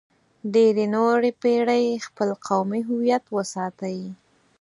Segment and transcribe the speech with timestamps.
[0.53, 3.99] ډېرې نورې پېړۍ خپل قومي هویت وساتئ.